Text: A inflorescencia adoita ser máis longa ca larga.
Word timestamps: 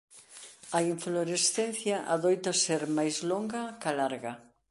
A 0.77 0.79
inflorescencia 0.93 1.97
adoita 2.15 2.51
ser 2.63 2.81
máis 2.97 3.15
longa 3.29 3.63
ca 3.81 3.91
larga. 3.99 4.33